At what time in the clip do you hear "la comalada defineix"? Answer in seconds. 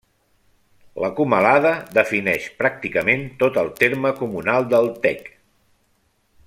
1.03-2.47